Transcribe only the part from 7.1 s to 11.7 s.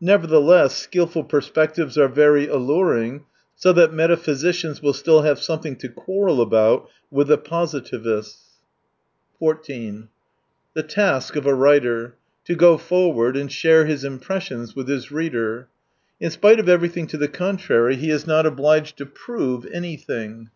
with the positivists. «s H The task of a